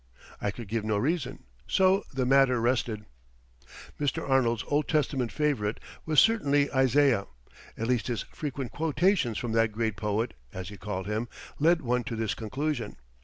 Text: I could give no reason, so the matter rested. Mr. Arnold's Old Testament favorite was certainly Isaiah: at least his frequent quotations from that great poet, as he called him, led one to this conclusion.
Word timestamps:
I 0.41 0.49
could 0.49 0.67
give 0.67 0.83
no 0.83 0.97
reason, 0.97 1.43
so 1.67 2.03
the 2.11 2.25
matter 2.25 2.59
rested. 2.59 3.05
Mr. 3.99 4.27
Arnold's 4.27 4.63
Old 4.65 4.87
Testament 4.87 5.31
favorite 5.31 5.79
was 6.07 6.19
certainly 6.19 6.73
Isaiah: 6.73 7.27
at 7.77 7.85
least 7.85 8.07
his 8.07 8.23
frequent 8.33 8.71
quotations 8.71 9.37
from 9.37 9.51
that 9.51 9.71
great 9.71 9.97
poet, 9.97 10.33
as 10.53 10.69
he 10.69 10.77
called 10.77 11.05
him, 11.05 11.27
led 11.59 11.83
one 11.83 12.03
to 12.05 12.15
this 12.15 12.33
conclusion. 12.33 12.95